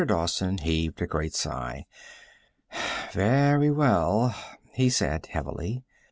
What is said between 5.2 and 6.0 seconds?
heavily.